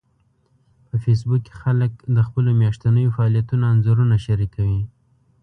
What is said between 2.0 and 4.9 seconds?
د خپلو میاشتنيو فعالیتونو انځورونه شریکوي